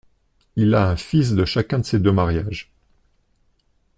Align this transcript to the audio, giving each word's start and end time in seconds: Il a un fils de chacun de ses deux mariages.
Il 0.55 0.73
a 0.73 0.89
un 0.89 0.95
fils 0.97 1.33
de 1.33 1.45
chacun 1.45 1.77
de 1.77 1.85
ses 1.85 1.99
deux 1.99 2.11
mariages. 2.11 2.71